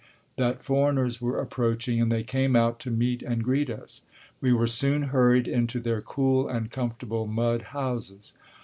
that 0.35 0.63
foreigners 0.63 1.21
were 1.21 1.39
approaching, 1.39 2.01
and 2.01 2.11
they 2.11 2.23
came 2.23 2.55
out 2.55 2.79
to 2.79 2.89
meet 2.89 3.21
and 3.21 3.43
greet 3.43 3.69
us. 3.69 4.01
We 4.41 4.51
were 4.51 4.65
soon 4.65 5.03
hurried 5.13 5.47
into 5.47 5.79
their 5.79 6.01
cool 6.01 6.47
and 6.47 6.71
comfortable 6.71 7.27
mud 7.27 7.61
houses. 7.65 8.33